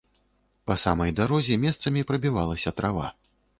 Па 0.71 0.77
самай 0.83 1.13
дарозе 1.19 1.59
месцамі 1.67 2.07
прабівалася 2.11 2.77
трава. 2.83 3.15